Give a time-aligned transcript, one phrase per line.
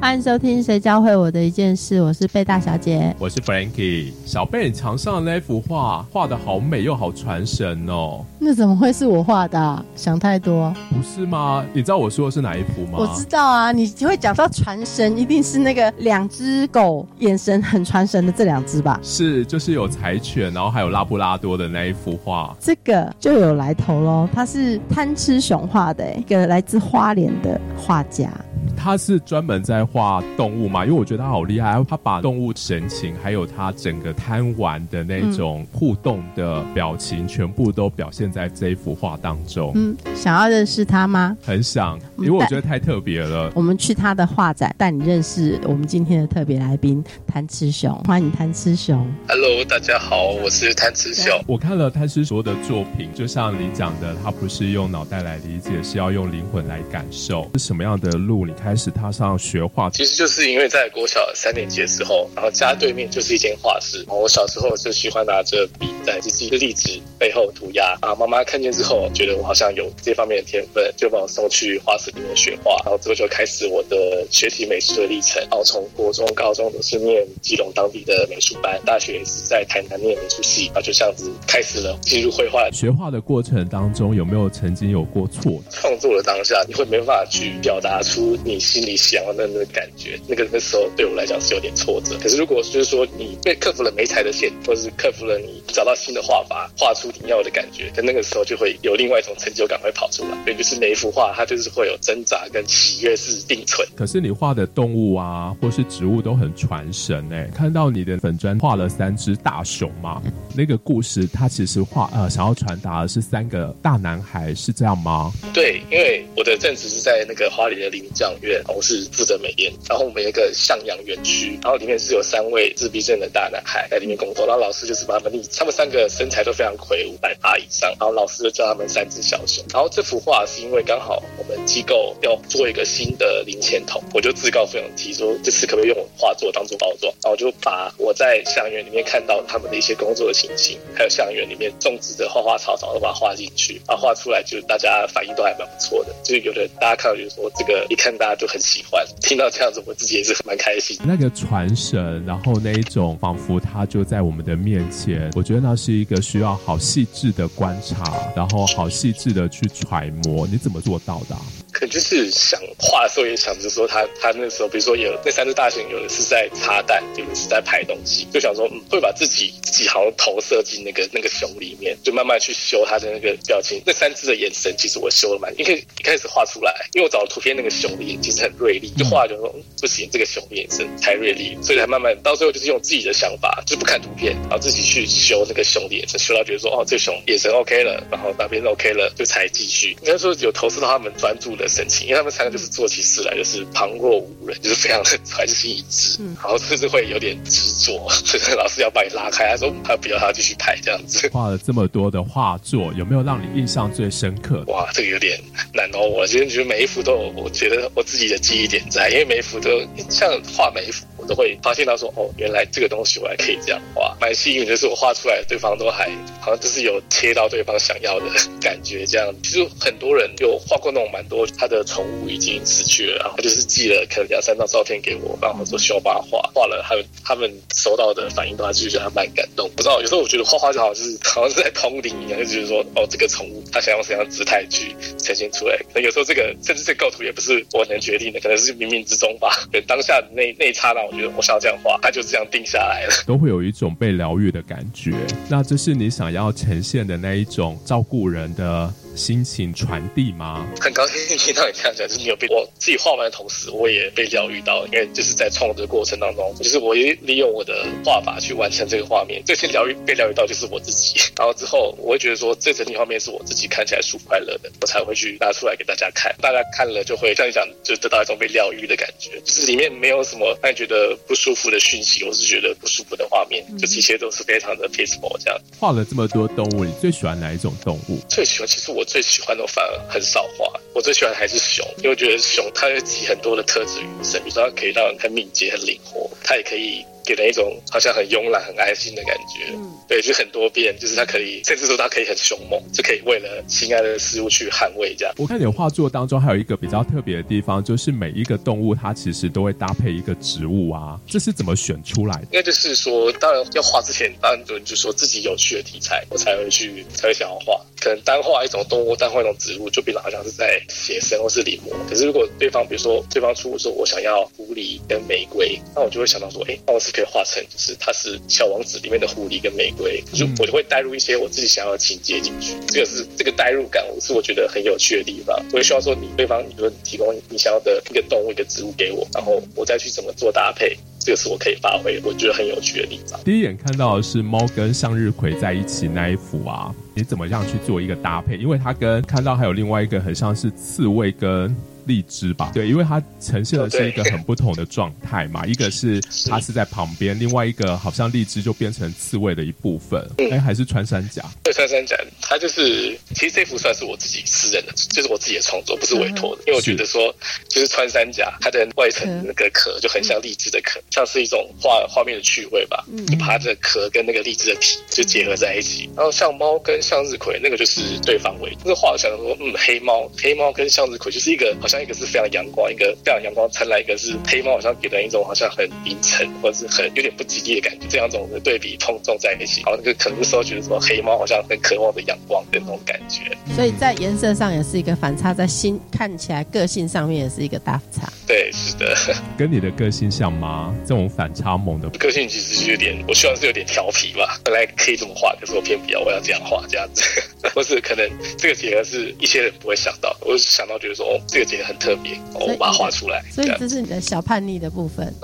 [0.00, 4.12] 欢迎收听《谁教会我的一件事》，我是贝大小姐，我是 Frankie。
[4.24, 8.24] 小贝，你墙上的那幅画画的好美又好传神哦。
[8.38, 9.84] 那怎么会是我画的？
[9.96, 11.64] 想太多，不是吗？
[11.72, 12.98] 你知道我说的是哪一幅吗？
[12.98, 19.00] 我知道啊，你会讲到传神，一定是那个两只狗眼神很传神的这两只吧？
[19.02, 22.56] 是，就是有柴犬，然后还有拉布拉多的那一幅画。
[22.60, 28.30] 这个就有来头喽，它是贪吃熊画的，一个来自花莲的画家。
[28.78, 30.86] 他是专门在画动物嘛？
[30.86, 39.72] 因为我觉得他好厉害，他把动物神情，还有他整个贪玩的那种互动的表情，全部都表现在这一幅画当中。
[39.74, 41.36] 嗯，想要认识他吗？
[41.42, 43.50] 很想，因为我觉得太特别了。
[43.54, 47.92] 我们去他的画展，带你认识我们今天的特别来宾贪吃熊。
[48.06, 49.04] 欢迎贪吃熊。
[49.26, 51.32] Hello，大家好，我是贪吃熊。
[51.48, 57.50] 我看了贪吃熊的作品，就像你讲的，他不是用脑袋来理解，是要用灵魂来感受。
[57.54, 58.46] 是什么样的路？
[58.46, 58.67] 你看。
[58.68, 64.04] 开始踏上学画，其实就是因为在国小三年级的时候，然后家对面就是一间画室。
[64.08, 68.14] 我小时候就喜欢拿着笔在自己的例子背后涂鸦啊。
[68.14, 72.76] 妈妈看见之后，觉得我好像有这方面的天分，就把我送去画室里面学画。
[72.84, 75.40] 然后之后就开始我的学习美术的历程。
[75.44, 80.66] 然后从国中、高中都是念基隆当地的美术班，大学也是在台南念美术系。
[80.66, 82.68] 然后就这样子开始了进入绘画。
[82.76, 85.58] 学画的过程当中，有没有曾经有过错？
[85.70, 88.57] 创作的当下，你会没办法去表达出你。
[88.58, 92.16] 心里想要的那个感觉，那个那时候对我来讲是有点挫折。
[92.22, 100.30] 可是如果就是说你被克服了没才的线，或者是克服了你找到新的画法，画出你要的感觉，那那个时候就会有另外一种成就感会跑出来。
[100.44, 103.86] 所以就是每一幅画，它就是会有挣扎跟喜悦是并存。
[103.96, 107.48] 可是你画的动物啊，或是植物都很传神哎。
[107.54, 110.22] 看到你的粉砖画了三只大熊嘛，
[110.54, 115.32] 那个故事它其实画呃想要传达的是三个大男孩，是这样吗？
[115.52, 118.62] 对，因为我的正职是在那个花莲的林藏院。
[118.68, 129.64] 我是负责美编，然后我们有一个向阳园区，然后里面是有三位自闭症的大男孩在里面工作，然后老师就是把他们立，他们三个身材都非常魁梧，百八以上，然后老师就叫他们三只小熊。
[129.72, 148.48] 然后这幅画是因为刚好我们机构要做一个新的零钱筒，我就自告奋勇提说这次可不可以用我画作当做包装，然后就把我在向阳园里面看到他们的一些工作的情形，还有向阳园里面种植的花花草草都把它画进去，然后画出来就大家反应都还蛮不错的，就是有的大家看到就是说这个一看大家就。
[148.48, 150.98] 很喜欢听到这样子，我自己也是蛮开心。
[151.04, 158.02] 那个传神，然后那一种仿佛他就在我们的面前，我觉得那是一个需要好细致的观察，
[158.34, 160.46] 然后好细致的去揣摩。
[160.46, 161.36] 你怎么做到的？
[161.78, 173.80] 可能就是想画的时候也想着说，他他那时候，比如说有那三只大熊，有的是在插蛋，有的是在拍东西，就想说，嗯，会把自己自己好像投射进那个那个熊里面，就慢慢去修他的那个表情。
[173.86, 178.48] 那三只的眼神，其实我修了蛮，因为一开始画出来，因为我找了图片那个熊的眼睛是。
[178.48, 189.90] 很锐利，就画就说不行，这个熊的眼神太锐利，所以才慢慢到最后就是用自己的想法，就不看图片，然后自己去修那个熊的眼神，修到觉得说哦，这熊眼神 OK 了，然后那边 OK 了，就才继续。
[190.02, 198.08] 应该说有投射到他们专注的神情，因为他们三个就是做起事来就是旁若无人，就是非常的专心一致，然后甚至会有点执着，
[198.56, 201.28] 老师要把你拉开，他说他不要他继续拍这样子。
[201.32, 204.62] 画了这么多的画作，有没有让你印象最深刻？
[204.68, 205.40] 哇，这个有点
[205.74, 206.06] 难哦。
[206.08, 208.28] 我今天觉得每一幅都有，我觉得我自己。
[208.28, 209.70] 的记忆点在，因为每一幅都
[210.10, 218.26] 像画每一幅，我都会发现到说，哦，原来这个东西我还可以这样画，蛮幸运的是我画出来，对方都还好像就是有贴到对方想要的
[218.60, 219.32] 感觉这样。
[219.44, 229.70] 其实很多人有画过那种蛮多，他的宠物已经死去了，然后就是寄了可能两三张照片给我，然后说需要帮他画，画了，他们他们收到的反应的话，就觉得蛮感动。
[229.76, 235.76] 不知道有时候我觉得画画就好像是好像是在通灵一样，就觉得说，哦，这个宠物它想用什么样姿态去呈现出来。
[235.88, 238.40] 可能有时候这个甚至这构图也不是我能决定的。
[238.40, 245.14] 可能是冥冥之中吧，对当下那那一刹那，我我想要这样画，他就这样定下来了，都会有一种被疗愈的感觉。
[245.48, 248.92] 那这是你想要呈现的那一种照顾人的。
[249.18, 250.64] 心情传递吗？
[250.80, 254.86] 很高兴听到你这样讲，就是你有被我自己画完的同时，我也被疗愈到。
[254.86, 259.42] 因为就是在创作的过程当中，就是我也利用我的画法去完成这个画面。
[259.44, 261.20] 这些疗愈被疗愈到就是我自己。
[261.36, 266.32] 然后之后我会觉得说，这整体画面是我自己看起来舒服快乐的，我才会去拿出来给大家看。
[266.40, 269.40] 大家看了就会像你讲，就得到一种被疗愈的感觉。
[269.44, 275.60] 就是里面没有什么让你觉得不舒服的讯息，我是觉得不舒服的画面，就是一切都是非常的 peaceful 这样。
[275.80, 278.20] 画了这么多动物，你最喜欢哪一种动物？
[278.28, 279.04] 最喜欢其实我。
[279.08, 287.04] 最喜欢的反而很少画，我最喜欢还是熊，因为我觉得熊它会集很多的特质于身，比如说它可以让人很敏捷、很灵活，它也可以。
[287.28, 289.70] 给人一种好像很慵懒、很安心的感觉。
[289.74, 295.34] 嗯，对，就很多变，就是他可以，甚至说他可以很凶猛，就可以为了心爱的事物去捍卫这样。
[295.36, 302.44] 我看你画作当中还有一个比较特别的地方，就是每一个动物它其实都会搭配一个植物啊，这是怎么选出来的？
[302.44, 307.78] 应该就是说，当然要画之前，当然就就说自己有趣的题材，我才会去才会想要画。
[308.00, 311.92] 可能单画一种动物，单画一种植物，就变得好像是在写生或是临摹。
[312.08, 322.74] 可是如果对方比如说对方出说我想要狐狸跟玫瑰，那我就会想到说，哎，那我是可以画成就是它是小王子里面的狐狸跟玫瑰，就我就会带入一些我自己想要的情节进去。
[322.86, 325.56] 这个是这个代入感，我是我觉得很有趣的地方。
[325.72, 330.96] 我也希望说你对方，你说提供你想要的一个动物一个植物给我，然后我再去怎么做搭配。
[331.18, 333.38] 这个是我可以发挥，我觉得很有趣的地方。
[333.44, 338.56] 第一眼看到的是猫跟向日葵在一起那一幅啊，你怎么样去做一个搭配？
[338.56, 341.76] 因为它跟看到还有另外一个很像是刺猬跟。
[342.08, 346.18] 荔枝吧，对，因为它呈现的是一个很不同的状态嘛，一个是
[346.48, 346.72] 它是。
[346.78, 351.42] 在旁边，另外一个好像荔枝就变成刺猬的一部分，哎，还是穿山甲？
[351.64, 357.34] 对，穿山甲，它就是其实这幅算是我自己私人的，就是我自己的创作，不是委托的，因为我觉得说
[357.68, 371.97] 就是穿山甲它的外层那个壳就很像荔枝的壳，像是一种画画面的趣味吧，就把它的壳跟那个荔枝的皮就结合在一起，然后像猫跟向日葵那个就是对方位，那个画想说嗯黑猫黑猫跟向日葵就是一个好像。
[372.02, 378.06] 一个是非常阳光，一个非常阳光灿烂，一个是黑猫，好像给人一种好像很阴沉或者是很有点不吉利的感觉。
[378.08, 383.56] 这两种的对比碰撞在一起，好那个可能时候觉得说黑猫好像很渴望的阳光的那种感觉。
[383.74, 388.30] 所以在颜色上也是一个反差，在心看起来个性上面也是一个大差。
[388.46, 389.16] 对，是的。
[389.58, 390.94] 跟你的个性像吗？
[391.06, 394.58] 这种反差萌的个性其实是有点，我希望是有点调皮吧。
[394.64, 397.22] 本来可以这么画，可是我偏不要，我要这样画这样子。
[397.74, 403.42] 或是可能这个结合是一些人不会想到，我想到觉得说哦，这个结合很特别，我把它画出来。
[403.50, 405.34] 所以这是你的小叛逆的部分。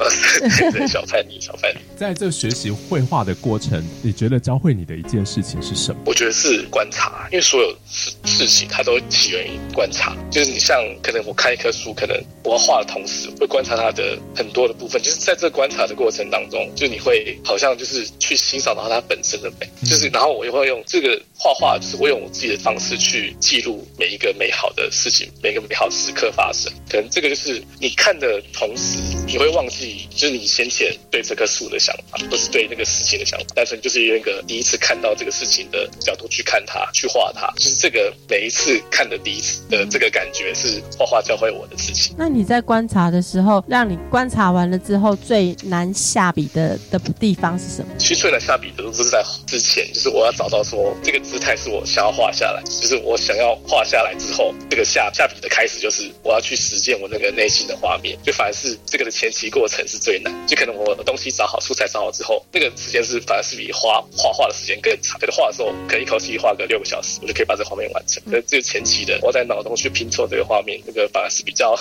[0.72, 1.78] 对，小叛逆，小叛逆。
[1.96, 6.02] 在这学习绘画的过程，你觉得教会你的一件事情是什么？
[6.04, 10.14] 我觉得是观察，因为所有事事情它都起源于观察。
[10.30, 12.14] 就是你像可能我看一棵树，可能
[12.44, 15.00] 我要画的同时，会观察它的很多的部分。
[15.02, 19.66] 就是在这观察的过程当中，就你会好像就是去欣赏到它本身的美。
[19.88, 26.70] 就是然后我也会用这个画画，就是我用我自己的方式去记录每一个美好的事情，每个美好时刻发生。
[26.90, 37.50] 可能这个就是你看的同时，你会忘记，就是你先前对这棵树的想法，不是对那个事情的想法，单纯就是用一个第一次看到这个事情的角度去看它，去画它。
[37.56, 42.14] 就是这个每一次看的第一次的这个感觉，是画画教会我的事情。
[42.18, 47.88] 那你在观察的时候，让你观察完了之后最难下笔的的地方是什么？
[47.96, 58.18] 其实最难下笔的都是在之前，就是我要找到说这个姿态是我想要画下来，就是我想要画下来之后，这个下下笔的开始就是我要去实践我那个内心的画面。
[58.24, 65.16] 就反而是这个的前期过程是最难，就可能我东西找好，素材找好之后，那个时间是反而是比画画画的时间更长。
[65.20, 68.20] 可能画的时候可以一口气画个六个小时，我就可以把这个画面完成。
[68.24, 71.78] 可是这个前期的，我在脑中去拼凑这个画面，那个反而是比较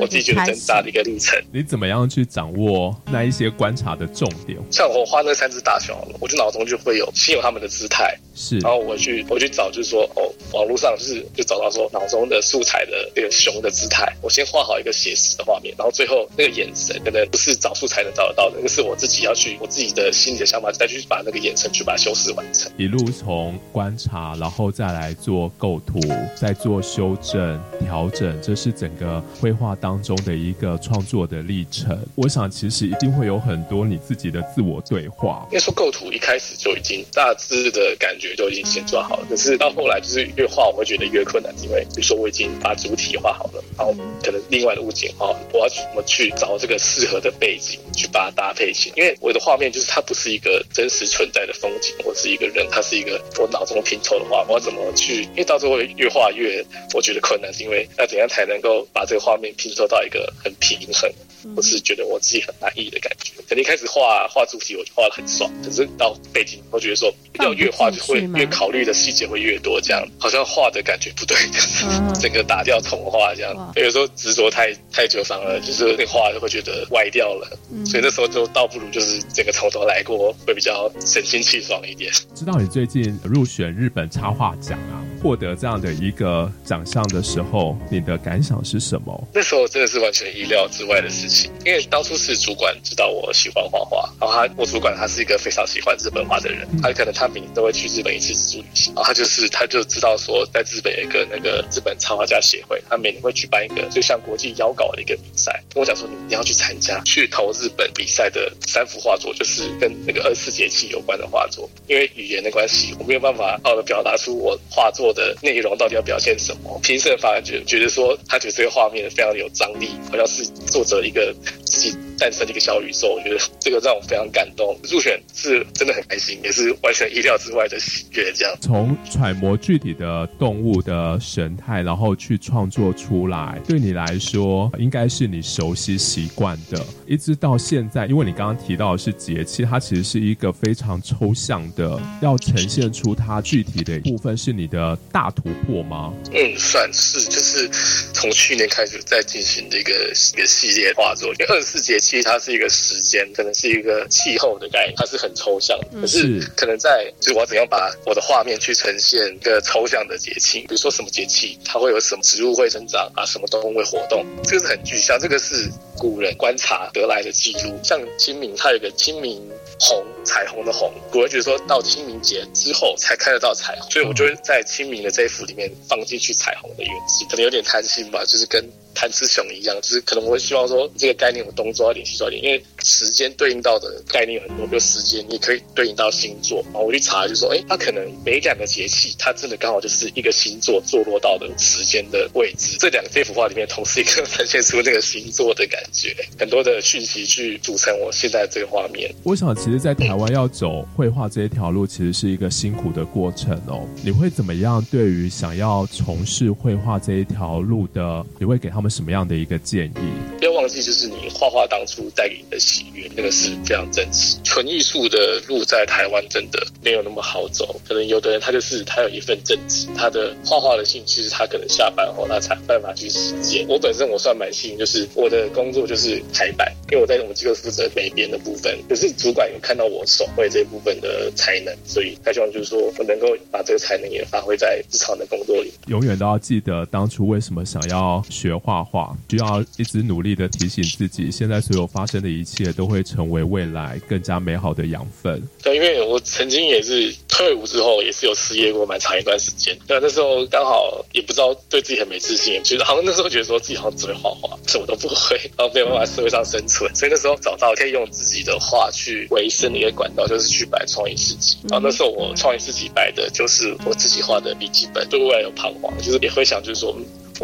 [0.00, 1.38] 我自己觉得很大的一个历程。
[1.52, 4.58] 你怎么样去掌握那一些观察的重点？
[4.70, 8.16] 像我画那三只大熊，我就脑中就会有先有他们的姿态。
[8.34, 22.72] 是，然后我去我去找，就是说，哦，网络上就是就找到说脑中的素材的那个熊的姿态，我先画好一个写实的画面，然后最后那个眼神可能不是找素材能找得到的，那是我自己要去我自己的心里的想法，再去把那个眼神去把它修饰完成。
[22.76, 26.00] 一路从观察，然后再来做构图，
[26.34, 31.98] 再做修正调整，这是整个绘画当中的一个创作的历程。
[32.14, 35.46] 我想其实一定会有很多你自己的自我对话。
[35.50, 38.34] 应该说构图一开始就已经大致的感觉。
[38.34, 48.96] 就已经先做好了，可是到后来就是越画我会觉得越困难，因为比如说我已经把主体画好了，然后可能另外的物件画，我要怎么去找这个适合的背景去把它搭配起来？
[48.96, 55.22] 因为我的画面就是它不是一个真实存在的风景，我是一个人，它是一个我脑中拼凑的画，我要怎么去？
[55.22, 61.10] 因为到时候会越画越我觉得困难，是因为要怎样才能够把这个画面拼凑到一个很平衡？
[61.56, 63.32] 我是觉得我自己很满意的感觉。
[63.46, 68.14] 肯定一开始画画主题，我就画的很爽，可是到背景，我觉得说要越画就会。
[68.14, 71.36] 会越考虑的细节会越多，这样好像画的感觉不对，
[72.20, 73.72] 整个打掉重画这样。
[73.76, 77.58] 有时候执着太太久，反而就是那画就会觉得歪掉了。
[77.84, 82.12] 所以那时候就倒不如就是整个从头来过，会比较神清气爽一点。
[82.34, 85.02] 知道你最近入选日本插画奖啊？
[85.24, 89.26] 获得这样的一个奖项的时候，你的感想是什么？
[89.32, 116.78] 那时候真的是完全意料之外的事情，因为当初是主管知道我喜欢画画，然后他我主管他是一个非常喜欢日本画的人，他可能他每年都会去日本一次自助旅行，然后他就是他就知道说在日本有一个那个日本插画家协会，他每年会举办一个就像国际邀稿的一个比赛，跟我讲说你你要去参加，去投日本比赛的三幅画作，就是跟那个二十四节气有关的画作，因为语言的关系，我没有办法好的表达出我画作的内容到底要表现什么。
[116.82, 123.14] 评审反而觉觉得说，他觉得这个画面非常有张力，好像是作者一个自己诞生的一个小宇宙。
[123.14, 124.78] 我觉得这个让我非常感动。
[124.90, 128.32] 入选是真的很开心，也是完全意料之外的喜悦。
[128.34, 136.84] 这样从揣摩具体的动物的神态，然后去创作出来，对你来说应该是你熟悉习惯的。
[137.06, 146.12] 一直到现在，因为你刚刚提到的是节气，它其实是一个非常抽象的，要呈现出它具体的部分，是你的大突破吗？
[146.32, 147.68] 嗯，算是，就是
[148.12, 151.28] 从去年开始在进行的一个一个系列画作。
[151.34, 156.00] 因为二十四节气它是一个时间，可能是一个气候的概念，它是很抽象的。
[156.00, 167.80] 可是可能在就是我要怎样把我的画面去呈现一个抽象的节气，比如说什么节气它会有什么植物会生长啊，什么动物会活动，这个是很具象，这个是古人观察得来的记录。
[167.82, 169.42] 像清明，它有个清明
[169.80, 178.64] 红，彩虹的红，古人觉得说到清明节之后才看得到彩虹，所以我就会在清明的这一幅里面放进去彩虹的元素，可能有点贪心吧，就是跟。
[178.94, 192.76] 贪吃熊一样，就是可能我会希望说这个概念我东抓一点西抓一点，因为时间对应到的概念很多，就时间你可以对应到星座，然后我去查就说，哎，它可能每两个节气，它真的刚好就是一个星座坐落到的时间的位置。
[192.78, 199.12] 这两个这幅画里面，同时一个呈现出那个星座的感觉，很多的讯息去组成我现在这个画面。
[199.22, 203.88] 我想，其实，在台湾要走绘画这一条路，其实是一个辛苦的过程哦。
[204.02, 204.84] 你会怎么样？
[204.90, 210.44] 对于想要从事绘画这一条路的，你会给他们什么样的一个建议？
[210.68, 214.36] 就是你画画当初带给你的喜悦，那个是非常真实。
[214.44, 223.66] 纯艺术的路在台湾真的没有那么好走，可能有的人他就是他有一份正职，他的画画的兴趣是他可能下班后他才办法去实践。
[223.68, 235.72] 我本身我算蛮幸运，就是我的工作就是排版，因为我在我们机构负责美编的部分，可是主管有看到我手绘这部分的才能，所以他希望就是说我能够把这个才能也发挥在日常的工作里。
[235.88, 239.14] 永远都要记得当初为什么想要学画画。
[239.30, 245.42] 需要一直努力的提醒自己，现在所有发生的一切都会成为未来更加美好的养分。
[245.62, 249.76] 对，因为我曾经也是退伍之后，也是有失业过蛮长一段时间。
[249.86, 256.92] 对，那时候刚好也不知道对自己很没自信，觉得好像那时候觉得说自己好像只会画画，什么都不会，然后没有办法在社会上生存。
[256.94, 261.56] 所以那时候找到可以用自己的画去维生的一个管道，就是去摆创意市集。
[261.68, 266.94] 然后那时候我创意市集摆的就是我自己画的笔记本，对未来有彷徨，就是也会想，就是说。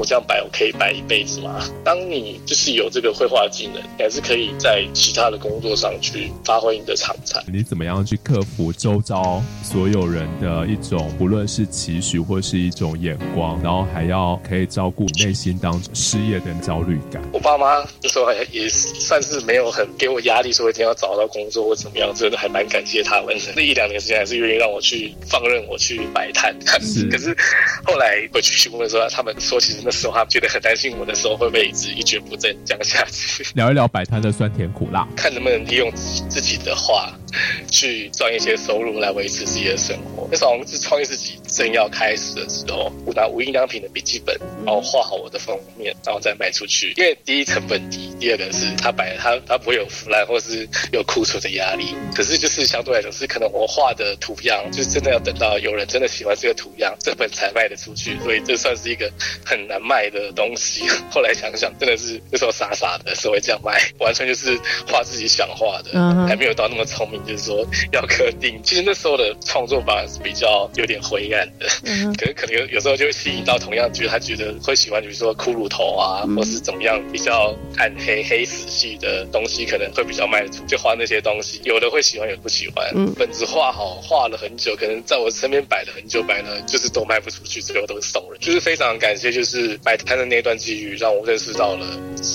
[0.00, 1.60] 我这样摆，我可以摆一辈子吗？
[1.84, 7.44] 当你就是有这个绘画技能，你还是可以在其他的工作上去发挥你的长才。
[7.52, 17.22] 你怎么样去克服周遭所有人的一种，不论是期许或是一种眼光，然后还要可以照顾内心当中失业的焦虑感？
[17.30, 23.52] 我爸妈那时候还也算是没有很给我压力，说一定要找到工作或怎么样，真的还蛮感谢他们的。
[23.54, 26.56] 那一两年时间还是愿意让我去放任我去摆摊。
[26.80, 27.36] 是， 可是
[27.84, 29.78] 后来回去询问的时候，他们说其实。
[29.82, 33.44] 那时候他觉得很担心，我的时候会不会一直一蹶不振降下去？
[33.54, 37.12] 聊一聊摆摊的酸甜苦辣，看能不能利用自己的画
[37.70, 40.28] 去赚一些收入来维持自己的生活。
[40.30, 46.92] 那时候我们是创业自己正要开始的时候，我拿无印良品的笔记本，然后画好我的封面，然后再卖出去。
[46.96, 51.94] 因为第一成本低，第二个是它摆它它不会有腐烂或是有库存的压力。
[52.14, 58.18] 可是就是相对来讲，是可能我画的图样，就是真的要等到有人真的喜欢这个图样，这本才卖得出去。
[58.22, 59.10] 所以这算是一个
[59.46, 59.60] 很。
[59.70, 60.82] 难卖的东西，
[61.12, 64.58] 后来想想，真的是那时候傻傻的，是会这样卖，完全就是
[64.88, 65.92] 画自己想画的，
[66.26, 68.60] 还没有到那么聪明，就是说要 刻定。
[68.64, 81.60] 其实那时候的创作吧是比较有点灰暗的，嗯可是可能有有时候就会吸引到同样觉得他觉得会喜欢，比如说骷髅头啊，或是怎么样比较暗黑黑死系的东西，可能会比较卖得出，就画那些东西。
[81.64, 82.90] 有的会喜欢，有的不喜欢。
[82.94, 88.40] 嗯本子画好，画了很久，可能在我身边摆了很久，摆了就是都卖不出去，最后都是送人。
[88.40, 89.50] 就是非常感谢，就是。
[89.50, 91.84] 是摆摊的那段机遇，让我认识到了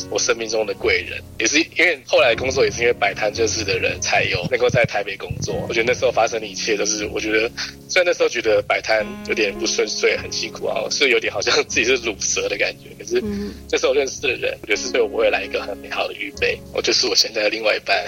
[0.10, 5.56] 我生命中的贵人，也是因为后来工作也是因为摆摊认识的人，才有能够在台北工作。
[5.70, 7.50] 我觉得那时候发生的一切都是，我觉得
[7.88, 12.90] 虽然那时候觉得摆摊有点不顺遂，很辛苦啊，是有点好像 自己是乳蛇的感觉。
[13.00, 13.24] 可是
[13.72, 16.60] 那时候认识的人，我觉得是对我未来一个很美好的预备。
[16.74, 18.06] 我就是我现在的另外一半。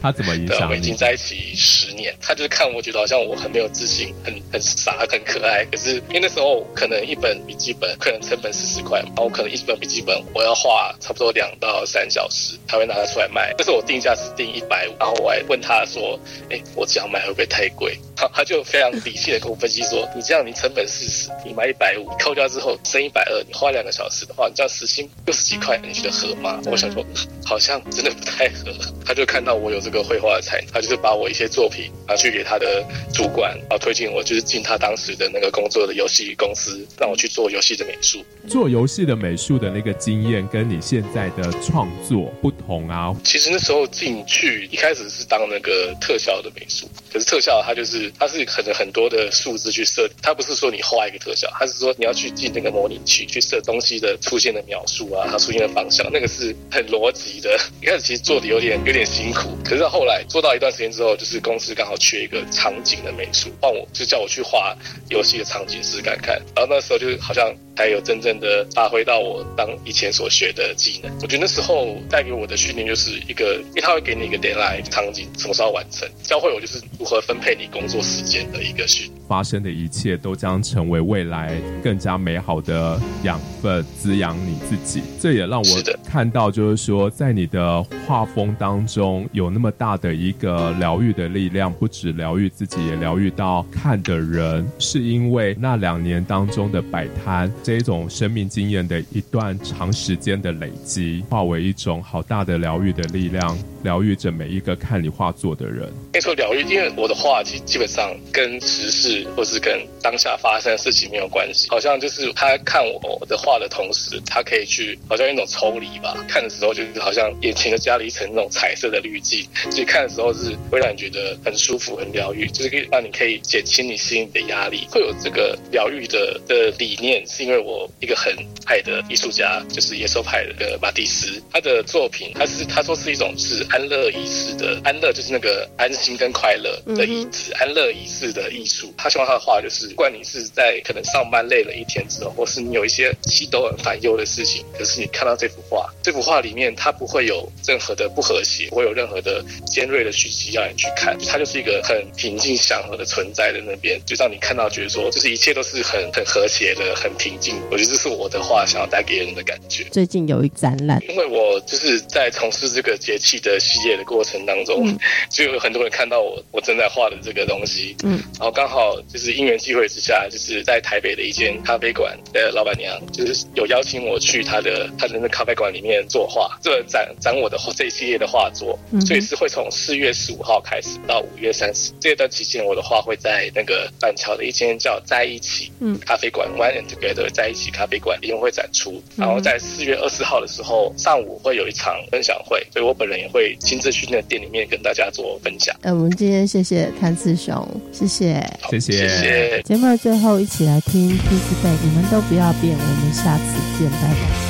[0.00, 0.96] 他怎么影响，我们已经？
[0.96, 5.64] 在一起十年，他就是看我觉得好像我很没有自信，很很傻，很可爱。
[5.66, 13.54] 可是因为那时候可能一本笔记本可能成本四十块，然后我可能一本笔记本我要画差不多两到三小时才会拿它出来卖。
[13.56, 16.18] 那时候我定价是定一百五，然后我还问他说
[16.50, 27.04] ：“哎，我这样卖会不会太贵？”他 他就非常理性的跟我分析说：“你这样你成本四十，你卖一百五，扣掉之后剩一百二，你花两个小时的话，你这样时薪六十几块，你觉得合吗？”我想说，
[27.44, 28.70] 好像真的不太合。
[29.06, 38.24] 他就看到我有这个绘画的才能，他就是把我一些作品拿去给他的主管，然后推荐我就是进他当时的那个工作的游戏公司，让我去做游戏的美术。
[38.48, 43.14] 做游戏的美术的那个经验，跟你现在的创作不同啊。
[43.24, 57.58] 其实那时候进去一开始是当那个特效的美术，可是特效它就是它是可能很多的数字去设，它不是说你画一个特效，它是说你要去进那个模拟器去设东西的出现的描述啊，它出现的方向，那个是很逻辑的。
[57.82, 64.76] 一开始其实做的有点有点辛苦，可是到后来做到一段时间之后，就是公司刚好缺一个场景的美术，换我就叫我去画
[65.08, 71.10] 游戏的场景试看看，然后那时候就好像才有真正的发挥到我当以前所学的技能。
[71.22, 79.10] 我觉得那时候带给我的训练就是一个，因为他会给你一个 deadline 场景什么时候完成，教会我就是如何分配你工作时间的一个训。
[79.26, 85.02] 发生的一切都将成为未来更加美好的养分，滋养你自己。
[85.20, 94.66] 这也让我看到，就是说，在你的画风当中有那么大的一个疗愈的力量，不止疗愈自己，也疗愈到看的人。
[94.78, 105.92] 是因为那两年当中的摆摊，这一种生命经验的一段长时间的累积，化为一种好大的疗愈的力量，疗愈着每一个看你画作的人。
[106.12, 124.86] 可以说疗愈，因为我的画其实基本上跟时事或是跟当下发生的事情没有关系，好像就是他看我的画的同时，他可以去好像一种抽离吧，看的时候就是好像眼前就加了一层那种彩色的滤镜，其实看的时候是会让你觉得很舒服、很疗愈，就是可以让你可以减轻你心里的压力。
[124.90, 128.34] 会有这个疗愈的的理念，是因为我一个很
[128.66, 138.92] 爱的艺术家，就是野兽派的马蒂斯，他的作品，他是他说是一种是安乐仪式的安乐，就是那个安心跟快乐的意思，安乐仪式的艺术。
[138.96, 157.54] 他希望他的画就是，不管你是在可能上班累了一天之后，或是你有一些喜都很烦忧的事情，可是你看到这幅画，这幅画里面它不会有任何的不和谐，不会有任何的尖锐的讯息让你去看，它就是一个很平静祥和的存在的那边，就让你看到觉得说，就是一切都是很很和谐的，很平静。
[157.70, 159.84] 我觉得这是我的画想要带给人的感觉。
[159.92, 164.98] 最近有一展览，因为我就是在从事这个节气的系列的过程当中，
[165.30, 185.98] 就有很多人看到我我正在画的这个东西，嗯，然后刚好就是因缘际会之下，就是在台北的一间咖啡馆的老板娘，就是有邀请我去她的她的那咖啡馆里面作画，这展展我的这一系列的画作，嗯所以是会从四月十五号开始到五月三十这段期间，我的画会在那个板桥的一间叫在一起嗯。
[186.06, 195.74] 咖啡馆 One and Together 在一起咖啡馆里面会展出，然后在四月二十号的时候上午会有一场分享会，所以我本人也会亲自去那个店里面跟大家做分享。
[195.82, 198.44] 那，我们今天谢谢谭志雄，谢谢。
[198.70, 199.62] 谢谢谢谢。
[199.62, 204.49] 节目的最后，一起来听 P 字辈，你们都不要变，我们下次见，拜拜。